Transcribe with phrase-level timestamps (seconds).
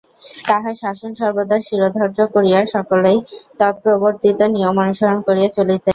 [0.47, 3.17] তাঁহার শাসন সর্বদা শিরোধার্য করিয়া সকলেই
[3.59, 5.89] তৎপ্রবর্তিত নিয়ম অনুসরণ করিয়া চলিতেন।